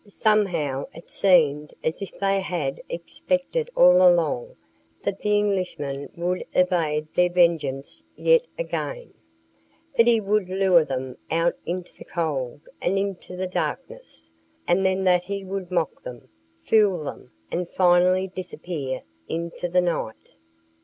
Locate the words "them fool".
16.01-17.03